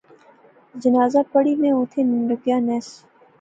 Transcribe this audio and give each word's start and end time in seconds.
جنازہ 0.83 1.17
پڑھی 1.31 1.55
میں 1.61 1.71
ایتھیں 1.77 2.05
رکیا 2.31 2.57
نہس 2.67 2.87